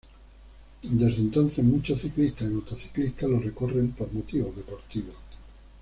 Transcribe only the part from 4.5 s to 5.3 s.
deportivos.